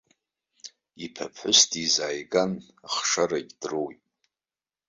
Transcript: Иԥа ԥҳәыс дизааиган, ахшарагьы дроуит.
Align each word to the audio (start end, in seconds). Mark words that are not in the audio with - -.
Иԥа 1.05 1.25
ԥҳәыс 1.31 1.59
дизааиган, 1.71 2.51
ахшарагьы 2.87 3.55
дроуит. 3.61 4.01